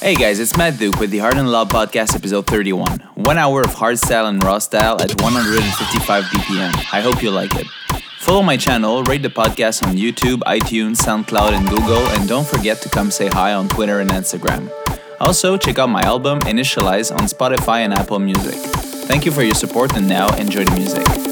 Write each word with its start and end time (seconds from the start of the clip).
Hey 0.00 0.14
guys, 0.14 0.40
it's 0.40 0.56
Matt 0.56 0.78
Duke 0.78 0.98
with 0.98 1.10
the 1.10 1.18
Hard 1.18 1.36
and 1.36 1.52
Loud 1.52 1.68
Podcast, 1.68 2.14
episode 2.14 2.46
31. 2.46 3.00
One 3.16 3.36
hour 3.36 3.60
of 3.60 3.74
hardstyle 3.74 4.30
and 4.30 4.42
raw 4.42 4.58
style 4.58 4.98
at 4.98 5.20
155 5.20 6.24
BPM. 6.24 6.74
I 6.90 7.02
hope 7.02 7.22
you 7.22 7.30
like 7.30 7.54
it. 7.54 7.66
Follow 8.18 8.40
my 8.40 8.56
channel, 8.56 9.02
rate 9.04 9.20
the 9.20 9.28
podcast 9.28 9.86
on 9.86 9.96
YouTube, 9.96 10.38
iTunes, 10.46 10.96
SoundCloud, 10.96 11.52
and 11.52 11.68
Google, 11.68 12.06
and 12.16 12.26
don't 12.26 12.46
forget 12.46 12.80
to 12.80 12.88
come 12.88 13.10
say 13.10 13.28
hi 13.28 13.52
on 13.52 13.68
Twitter 13.68 14.00
and 14.00 14.08
Instagram. 14.08 14.72
Also, 15.20 15.58
check 15.58 15.78
out 15.78 15.90
my 15.90 16.00
album 16.00 16.40
Initialize 16.40 17.12
on 17.12 17.26
Spotify 17.26 17.80
and 17.80 17.92
Apple 17.92 18.20
Music. 18.20 18.54
Thank 19.04 19.26
you 19.26 19.32
for 19.32 19.42
your 19.42 19.54
support, 19.54 19.94
and 19.94 20.08
now 20.08 20.34
enjoy 20.36 20.64
the 20.64 20.76
music. 20.76 21.29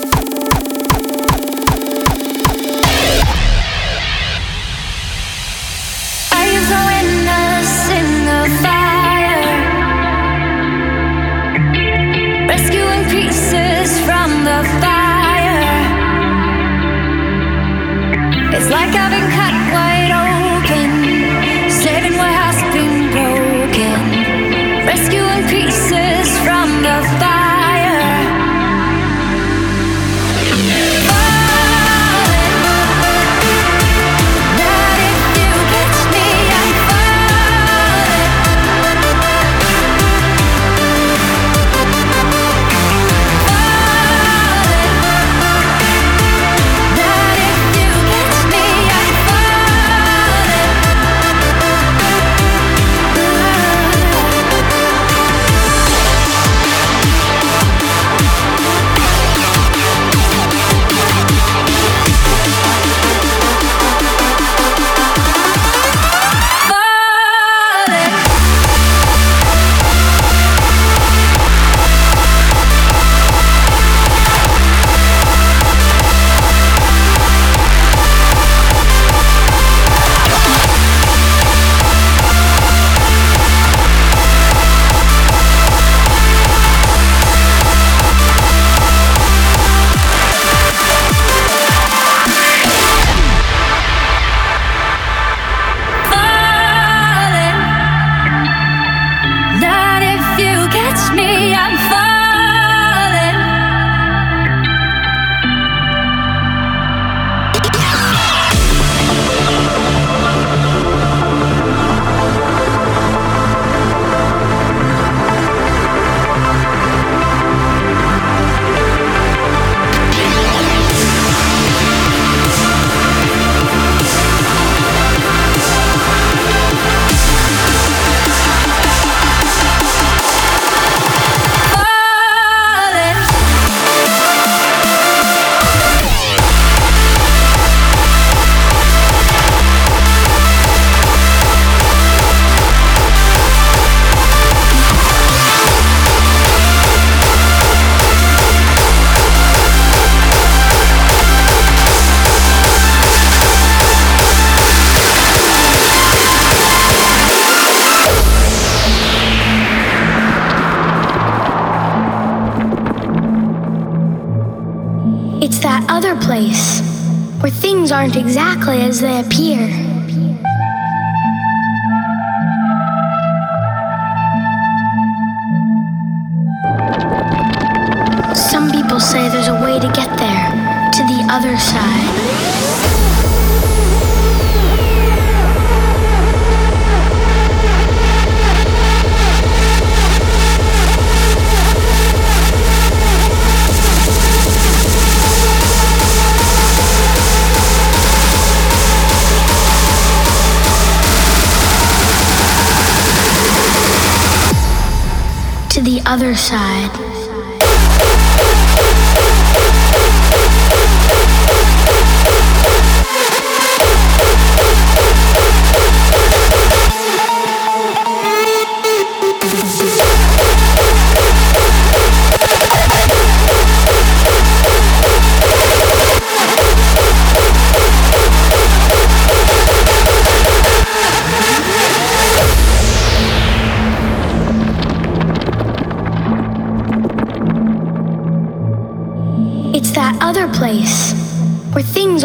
Side. 206.87 207.18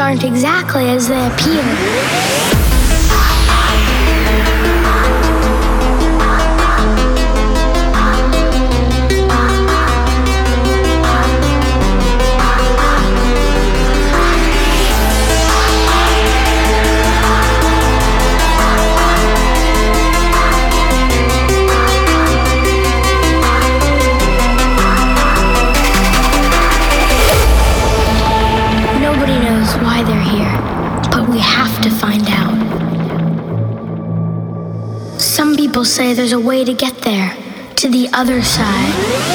Aren't 0.04 0.26
exactly 0.26 0.90
as 0.90 1.08
they 1.08 1.28
appear. 1.28 2.33
there's 36.16 36.32
a 36.32 36.40
way 36.40 36.64
to 36.64 36.74
get 36.74 36.96
there, 37.00 37.36
to 37.76 37.90
the 37.90 38.08
other 38.14 38.42
side. 38.42 39.34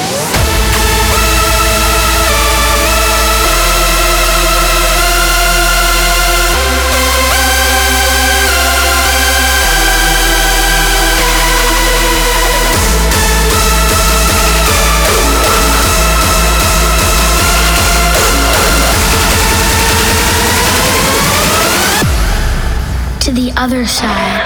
other 23.59 23.85
side. 23.85 24.38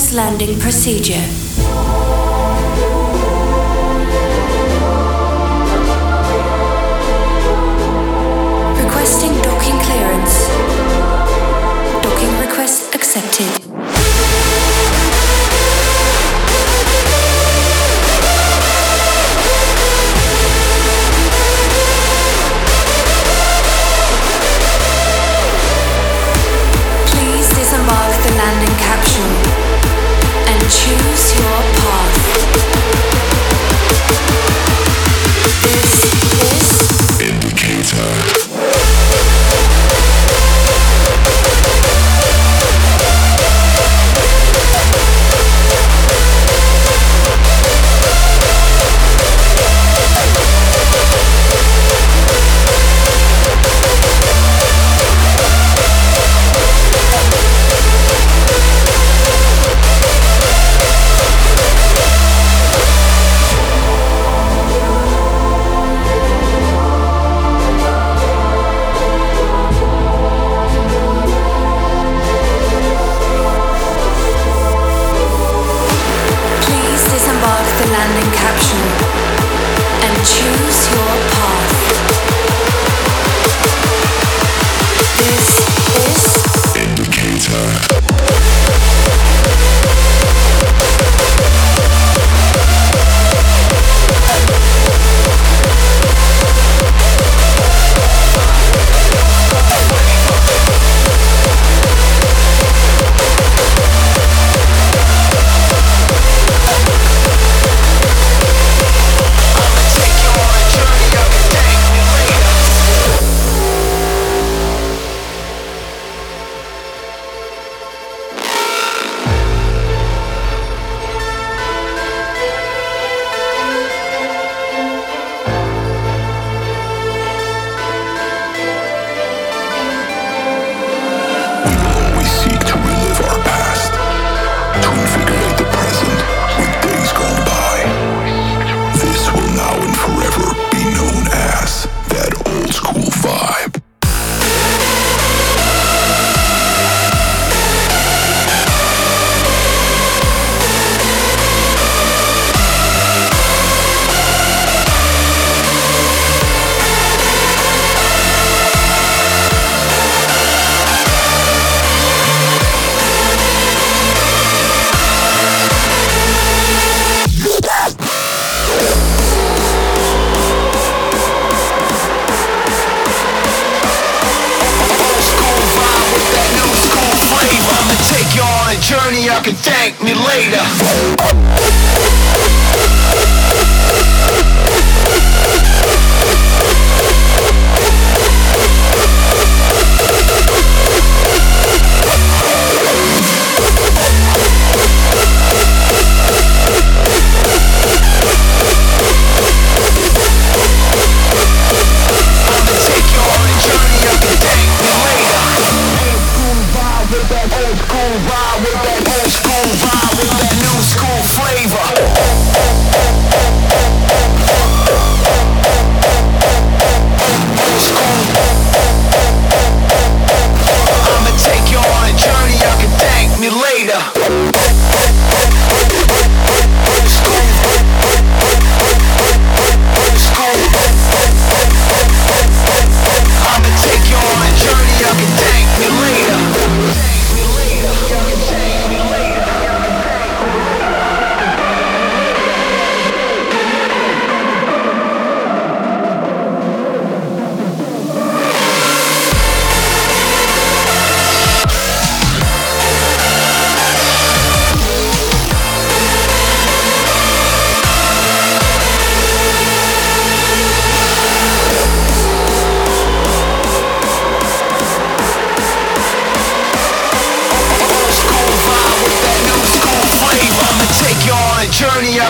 Landing 0.00 0.58
procedure. 0.58 1.20
Requesting 8.82 9.40
docking 9.42 9.78
clearance. 9.78 10.48
Docking 12.02 12.38
request 12.40 12.92
accepted. 12.94 13.59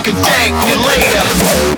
you 0.06 0.14
can 0.14 0.22
thank 0.22 0.54
you 0.66 0.76
later. 0.86 1.69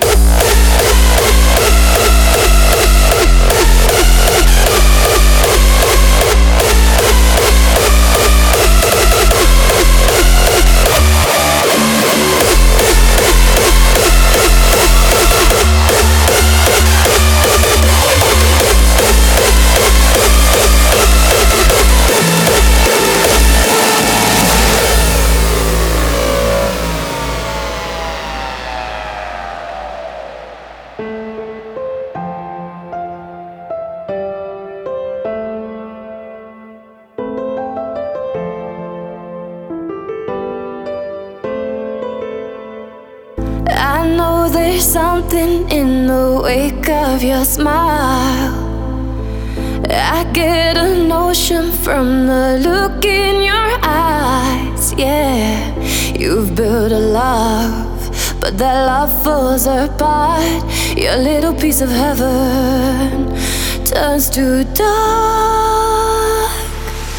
From 51.83 52.27
the 52.27 52.59
look 52.63 53.03
in 53.03 53.43
your 53.43 53.69
eyes, 53.83 54.93
yeah, 54.93 55.75
you've 56.17 56.55
built 56.55 56.93
a 56.93 56.97
love, 56.97 58.37
but 58.39 58.57
that 58.57 58.85
love 58.85 59.11
falls 59.21 59.67
apart. 59.67 60.63
Your 60.95 61.17
little 61.17 61.53
piece 61.53 61.81
of 61.81 61.89
heaven 61.89 63.35
turns 63.83 64.29
to 64.29 64.63
dark. 64.73 66.51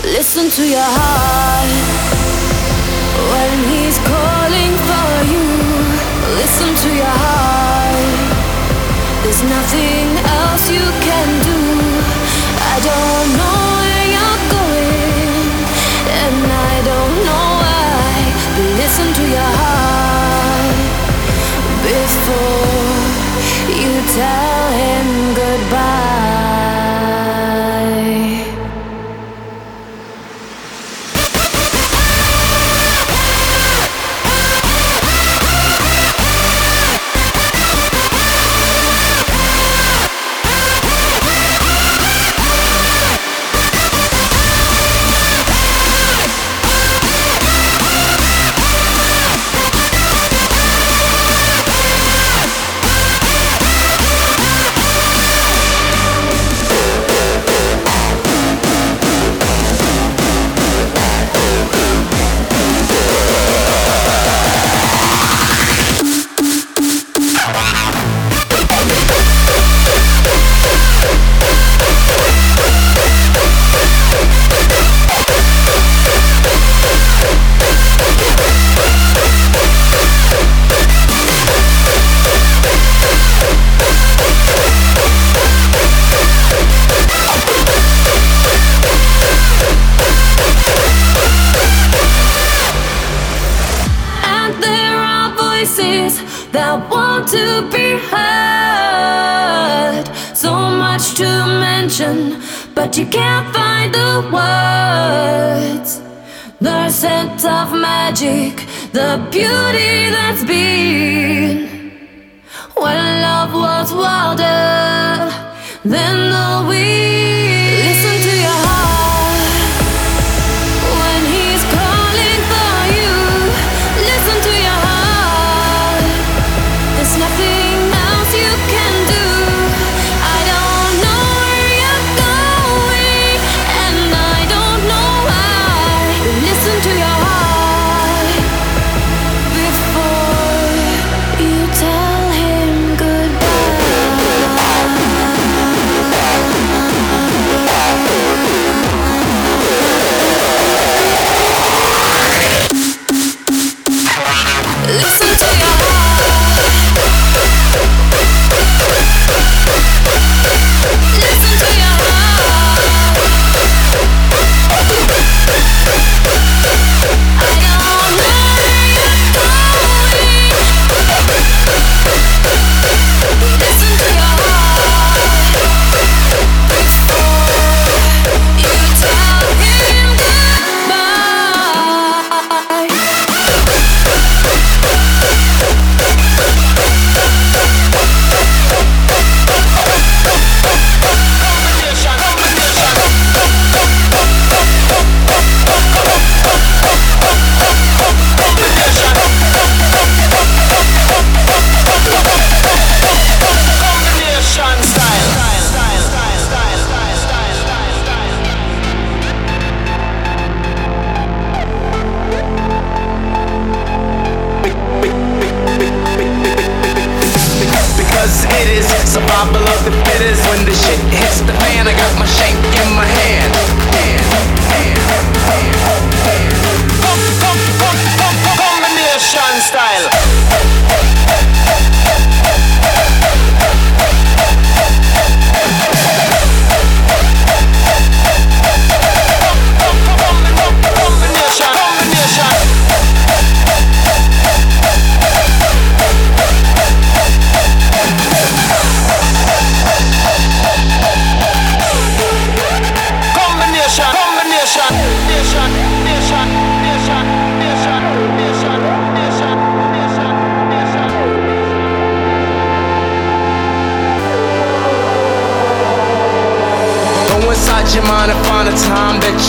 Listen 0.03 0.48
to 0.50 0.66
your 0.66 0.81
heart. 0.81 1.93
before 22.26 23.76
you 23.76 23.92
die 24.16 24.53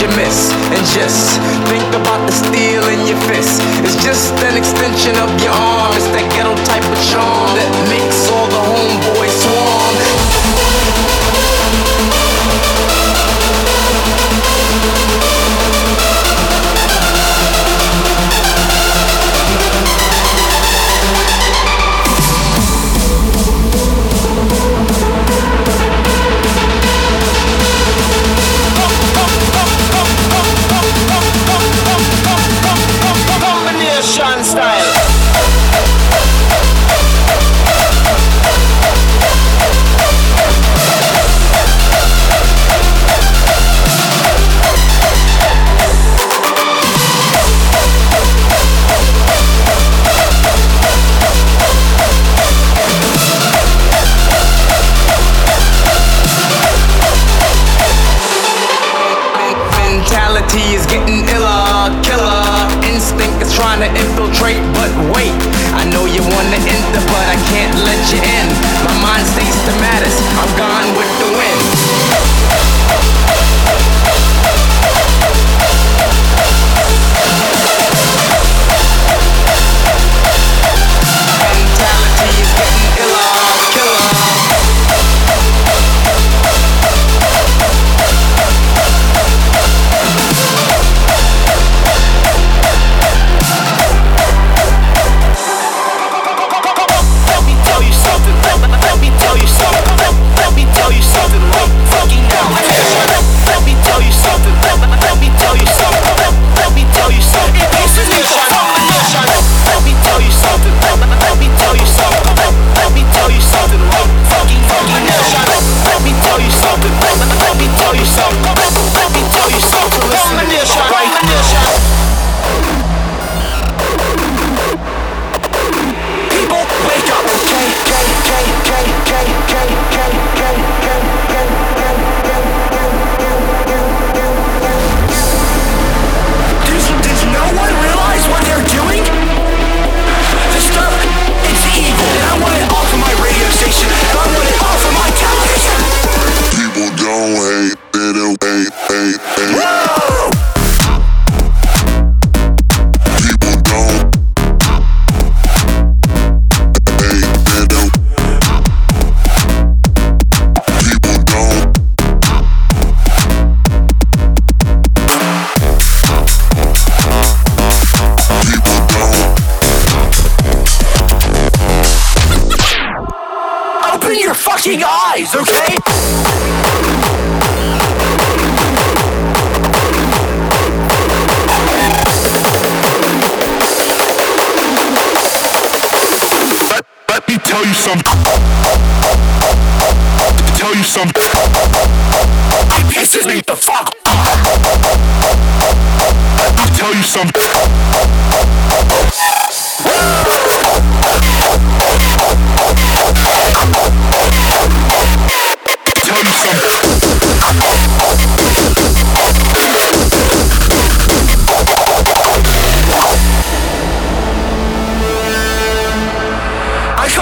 you 0.05 0.15
miss. 0.15 0.51
And 0.69 0.85
just 0.93 1.41
think 1.65 1.87
about 1.97 2.21
the 2.29 2.33
steel 2.33 2.83
in 2.93 3.07
your 3.09 3.19
fist. 3.25 3.61
It's 3.81 3.97
just 4.03 4.33
an 4.45 4.57
extension 4.57 5.17
of 5.17 5.29
your 5.41 5.53
arm. 5.53 5.93
It's 5.97 6.09
that 6.13 6.25
ghetto 6.33 6.53
type 6.69 6.85
of 6.85 6.99
charm 7.09 7.49
that 7.57 7.69
makes 7.89 8.29
all 8.29 8.47
the 8.53 8.63
homeboys 8.69 9.34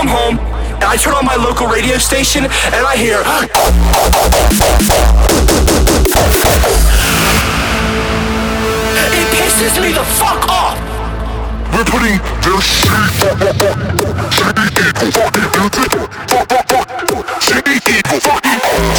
come 0.03 0.37
home 0.37 0.37
and 0.75 0.83
I 0.83 0.97
turn 0.97 1.13
on 1.13 1.23
my 1.25 1.35
local 1.35 1.67
radio 1.67 1.97
station 1.97 2.43
and 2.43 2.83
I 2.85 2.97
hear. 2.97 3.19
It 9.13 9.27
pisses 9.31 9.79
me 9.81 9.93
the 9.93 10.03
fuck 10.19 10.49
off! 10.49 10.77
We're 11.71 11.85
putting 11.85 12.19
this 12.43 12.65
shit. 12.83 13.11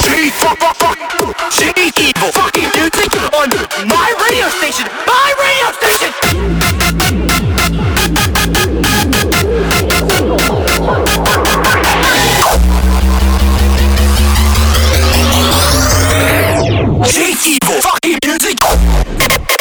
She 0.00 0.30
fuck 0.30 0.58
fuck 0.58 0.76
fuck 0.76 0.98
shitty 1.52 1.88
evil 2.00 2.32
fucking 2.32 2.70
music 2.76 3.12
on 3.34 3.48
my 3.88 4.08
radio 4.24 4.48
station, 4.48 4.86
my 5.06 5.34
radio 5.44 5.68
station. 5.76 6.12
Aperitivo. 17.14 17.80
Fucking 17.80 18.18
music. 18.26 19.53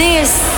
This. 0.00 0.49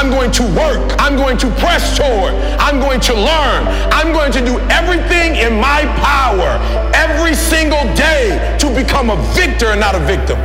I'm 0.00 0.08
going 0.08 0.32
to 0.32 0.42
work. 0.56 0.96
I'm 0.98 1.14
going 1.14 1.36
to 1.36 1.46
press 1.60 1.98
toward. 1.98 2.32
I'm 2.56 2.80
going 2.80 3.00
to 3.00 3.12
learn. 3.12 3.68
I'm 3.92 4.14
going 4.14 4.32
to 4.32 4.40
do 4.40 4.58
everything 4.72 5.36
in 5.36 5.60
my 5.60 5.84
power 6.00 6.56
every 6.96 7.34
single 7.34 7.84
day 7.94 8.56
to 8.60 8.74
become 8.74 9.10
a 9.10 9.16
victor 9.34 9.66
and 9.66 9.78
not 9.78 9.94
a 9.94 9.98
victim. 9.98 10.38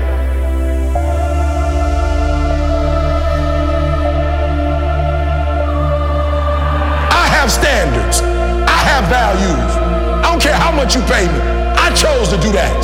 I 7.16 7.26
have 7.32 7.50
standards. 7.50 8.20
I 8.20 8.80
have 8.92 9.08
values. 9.08 9.72
I 10.20 10.32
don't 10.32 10.42
care 10.42 10.54
how 10.54 10.74
much 10.74 10.96
you 10.96 11.02
pay 11.04 11.32
me. 11.32 11.40
I 11.80 11.96
chose 11.96 12.28
to 12.28 12.38
do 12.42 12.52
that. 12.52 12.84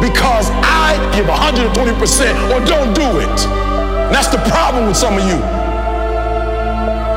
Because 0.00 0.46
I 0.62 0.94
give 1.12 1.26
120% 1.26 2.54
or 2.54 2.64
don't 2.64 2.94
do 2.94 3.18
it. 3.18 3.63
And 4.06 4.14
that's 4.14 4.28
the 4.28 4.38
problem 4.50 4.86
with 4.86 4.96
some 4.96 5.18
of 5.18 5.24
you. 5.24 5.38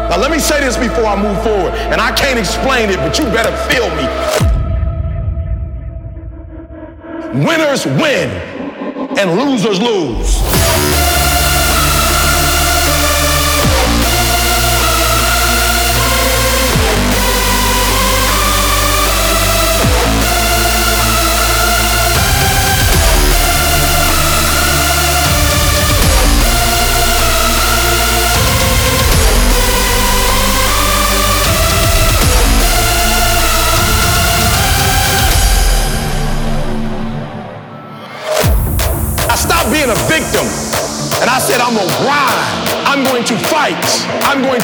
Now 0.10 0.18
let 0.18 0.32
me 0.32 0.40
say 0.40 0.60
this 0.62 0.78
before 0.78 1.06
I 1.06 1.22
move 1.22 1.42
forward. 1.44 1.74
And 1.92 2.00
I 2.00 2.12
can't 2.14 2.40
explain 2.40 2.90
it, 2.90 2.98
but 2.98 3.20
you 3.20 3.26
better 3.26 3.56
feel 3.70 3.90
me. 3.96 4.08
Winners 7.46 7.86
win 7.86 8.30
and 9.20 9.38
losers 9.38 9.82
lose. 9.82 10.42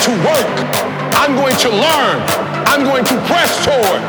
To 0.04 0.12
work. 0.20 0.50
I'm 1.16 1.34
going 1.34 1.56
to 1.64 1.70
learn. 1.70 2.20
I'm 2.68 2.84
going 2.84 3.06
to 3.06 3.16
press 3.24 3.56
toward. 3.64 4.02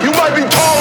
You 0.00 0.12
might 0.16 0.32
be 0.32 0.48
taller 0.48 0.79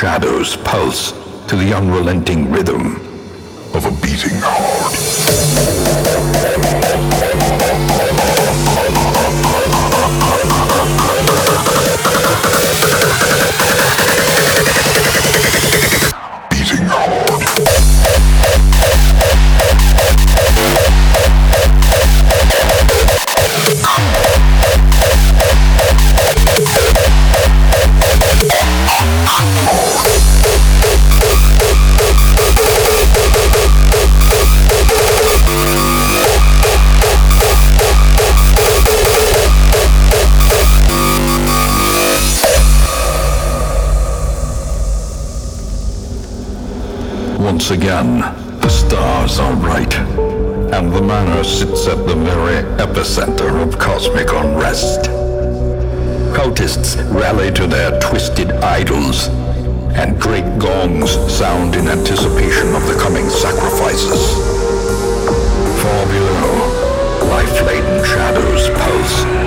shadows 0.00 0.56
pulse 0.56 1.12
to 1.46 1.56
the 1.56 1.74
unrelenting 1.76 2.50
rhythm 2.50 2.96
of 3.74 3.84
a 3.84 3.90
beating 4.00 4.40
heart. 4.40 5.99
again, 47.70 48.20
the 48.60 48.68
stars 48.68 49.38
are 49.38 49.54
bright, 49.56 49.94
and 49.94 50.92
the 50.92 51.00
manor 51.00 51.44
sits 51.44 51.86
at 51.86 51.98
the 52.06 52.14
very 52.14 52.62
epicenter 52.78 53.62
of 53.62 53.78
cosmic 53.78 54.28
unrest. 54.32 55.10
Cultists 56.34 56.96
rally 57.12 57.52
to 57.52 57.66
their 57.66 57.98
twisted 58.00 58.50
idols, 58.50 59.28
and 59.98 60.20
great 60.20 60.58
gongs 60.58 61.12
sound 61.32 61.76
in 61.76 61.88
anticipation 61.88 62.74
of 62.74 62.86
the 62.86 62.98
coming 63.00 63.28
sacrifices. 63.28 64.34
Far 65.82 66.06
below, 66.06 67.28
life-laden 67.30 68.04
shadows 68.04 68.68
pulse 68.78 69.39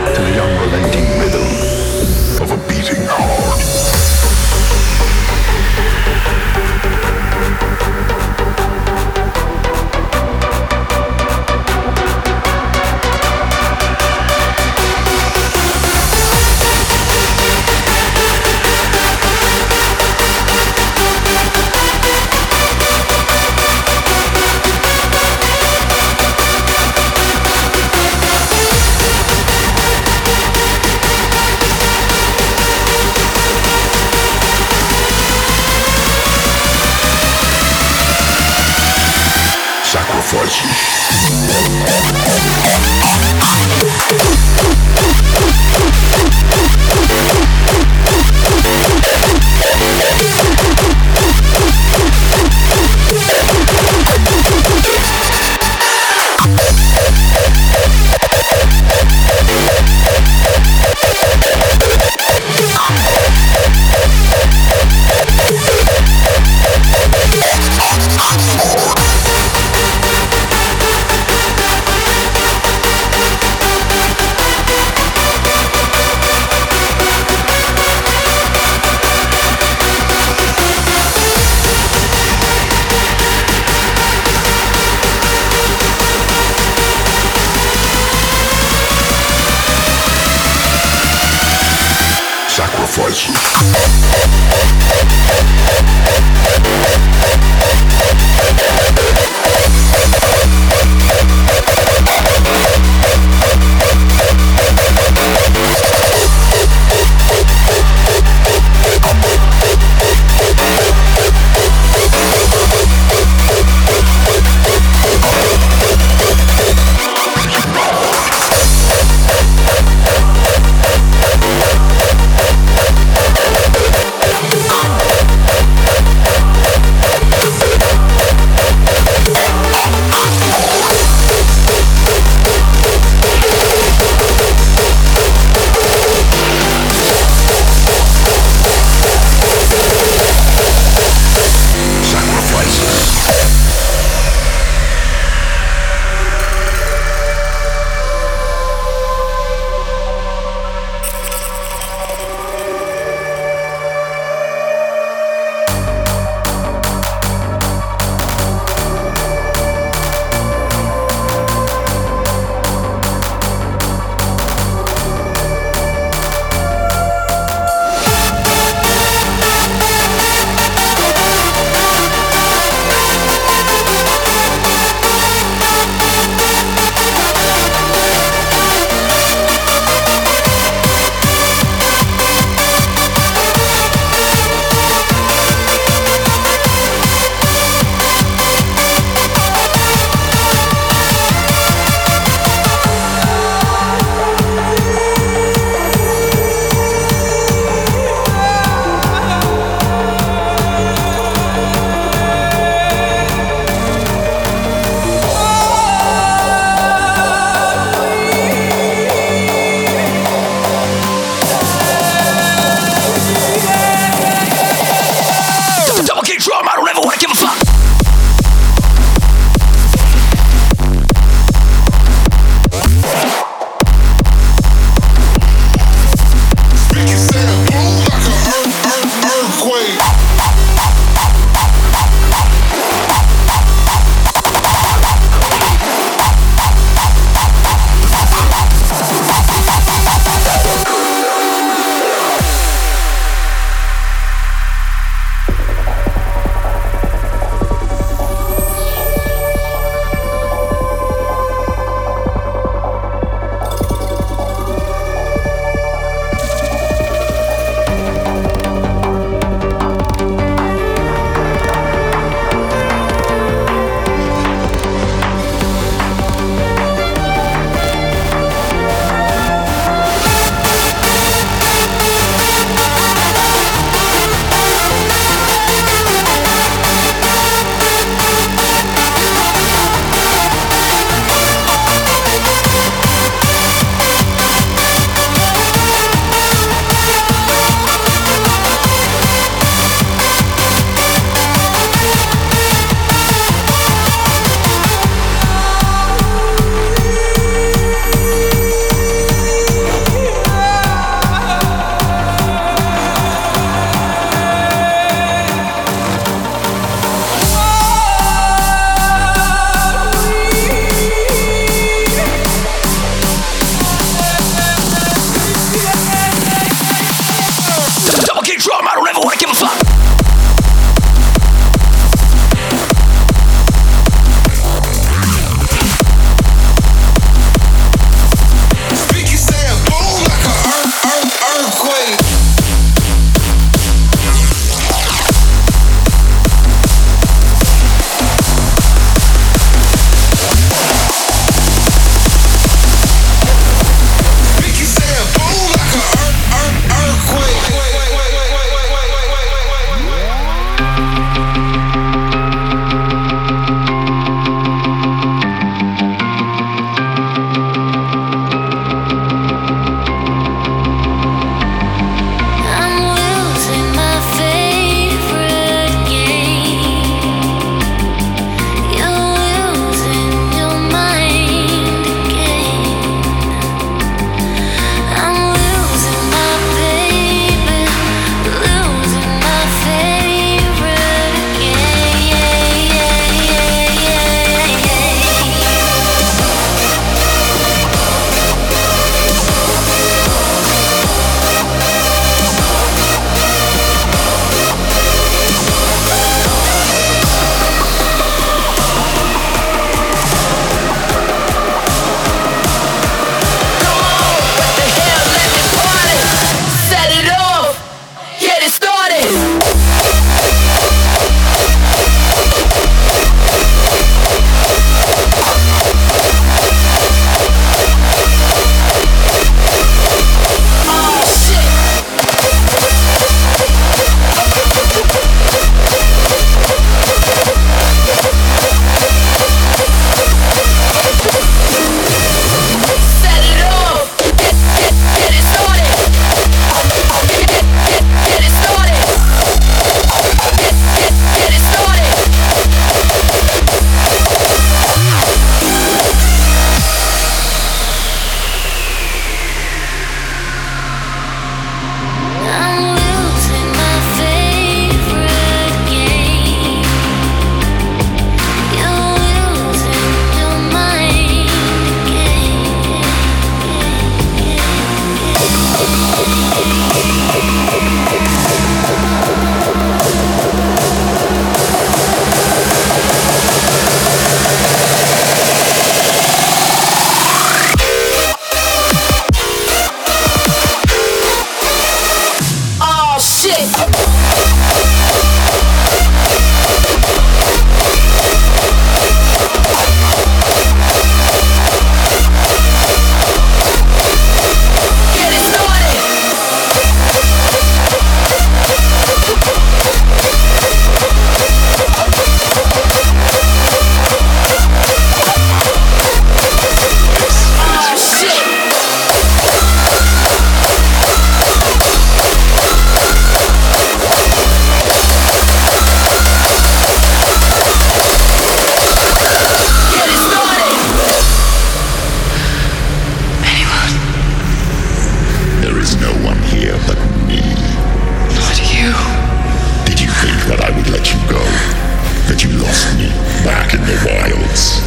violence. 534.03 534.81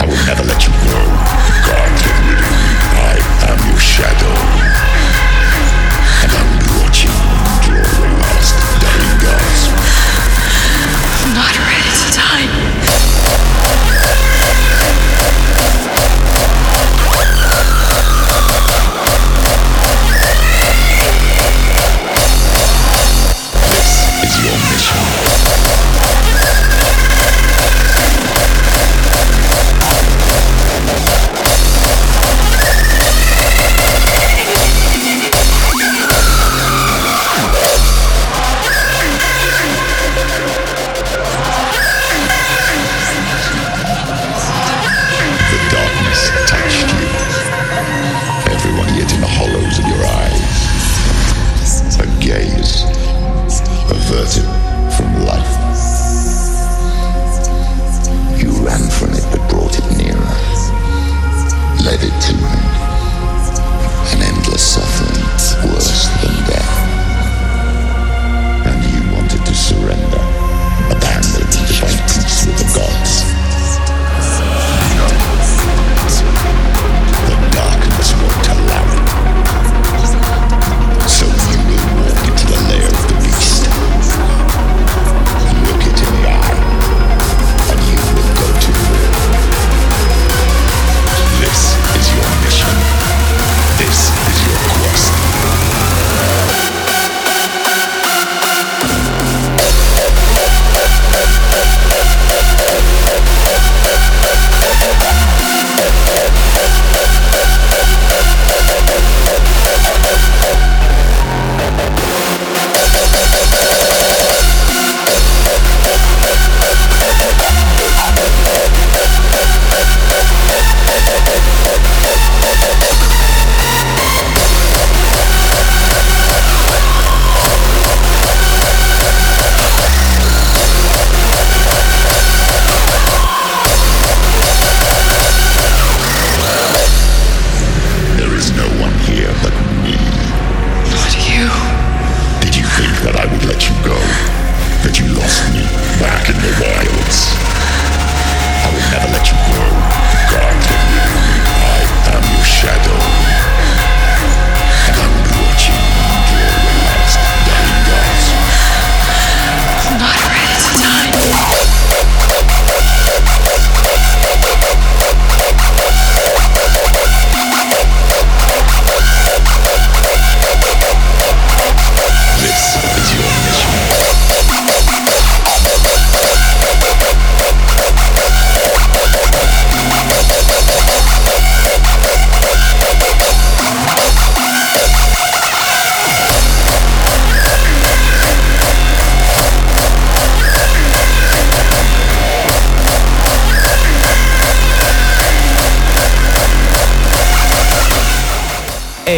I 0.00 0.04
will 0.06 0.26
never 0.26 0.42
let 0.42 0.66
you 0.66 0.72
go. 0.82 0.98
God 1.66 1.90
admitting 2.10 2.58
I 2.98 3.14
am 3.50 3.58
your 3.70 3.78
shadow. 3.78 4.43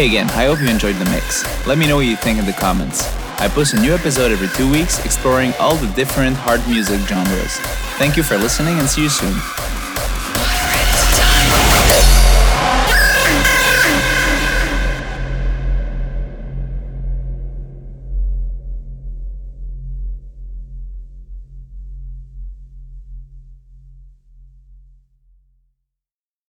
Again, 0.07 0.29
I 0.29 0.45
hope 0.45 0.61
you 0.61 0.69
enjoyed 0.69 0.95
the 0.95 1.05
mix. 1.11 1.43
Let 1.67 1.77
me 1.77 1.85
know 1.85 1.97
what 1.97 2.05
you 2.05 2.15
think 2.15 2.39
in 2.39 2.45
the 2.45 2.53
comments. 2.53 3.13
I 3.41 3.49
post 3.49 3.73
a 3.73 3.81
new 3.81 3.93
episode 3.93 4.31
every 4.31 4.47
two 4.55 4.71
weeks 4.71 5.03
exploring 5.03 5.51
all 5.59 5.75
the 5.75 5.93
different 5.95 6.37
hard 6.37 6.65
music 6.65 7.01
genres. 7.01 7.57
Thank 7.99 8.15
you 8.15 8.23
for 8.23 8.37
listening 8.37 8.79
and 8.79 8.87
see 8.87 9.03
you 9.03 9.09
soon. 9.09 9.56